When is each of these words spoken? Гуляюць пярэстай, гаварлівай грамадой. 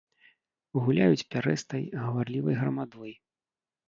Гуляюць 0.85 1.27
пярэстай, 1.35 1.83
гаварлівай 2.05 2.57
грамадой. 2.63 3.13